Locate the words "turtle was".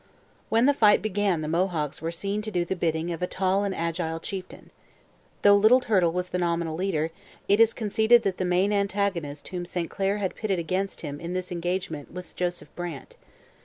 5.79-6.29